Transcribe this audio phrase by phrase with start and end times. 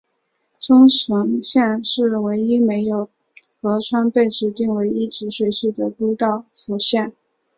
[0.59, 3.07] 冲绳县是唯一没有
[3.61, 7.13] 河川被指定为一级水系的都道府县。